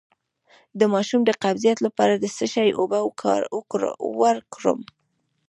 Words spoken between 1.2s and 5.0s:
د قبضیت لپاره د څه شي اوبه ورکړم؟